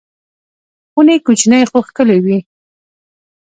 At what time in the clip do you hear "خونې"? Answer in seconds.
0.91-1.15